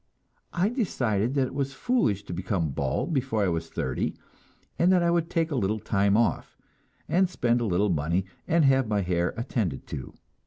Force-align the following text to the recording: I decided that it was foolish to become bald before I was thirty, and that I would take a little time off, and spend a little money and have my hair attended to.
I 0.51 0.69
decided 0.69 1.35
that 1.35 1.45
it 1.45 1.53
was 1.53 1.73
foolish 1.73 2.23
to 2.23 2.33
become 2.33 2.71
bald 2.71 3.13
before 3.13 3.43
I 3.43 3.49
was 3.49 3.69
thirty, 3.69 4.15
and 4.79 4.91
that 4.91 5.03
I 5.03 5.11
would 5.11 5.29
take 5.29 5.51
a 5.51 5.55
little 5.55 5.77
time 5.79 6.17
off, 6.17 6.57
and 7.07 7.29
spend 7.29 7.61
a 7.61 7.65
little 7.65 7.91
money 7.91 8.25
and 8.47 8.65
have 8.65 8.87
my 8.87 9.01
hair 9.01 9.31
attended 9.37 9.85
to. 9.89 10.15